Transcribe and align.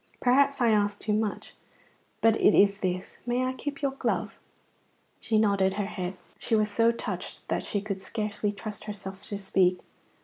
"Perhaps 0.19 0.61
I 0.61 0.71
ask 0.71 0.99
too 0.99 1.13
much, 1.13 1.53
but 2.21 2.35
it 2.41 2.55
is 2.55 2.79
this: 2.79 3.19
may 3.27 3.45
I 3.45 3.53
keep 3.53 3.83
your 3.83 3.91
glove?" 3.91 4.39
She 5.19 5.37
nodded 5.37 5.75
her 5.75 5.85
head; 5.85 6.17
she 6.39 6.55
was 6.55 6.71
so 6.71 6.91
touched 6.91 7.49
that 7.49 7.61
she 7.61 7.81
could 7.81 8.01
scarcely 8.01 8.51
trust 8.51 8.85
herself 8.85 9.23
to 9.27 9.37
speak. 9.37 9.81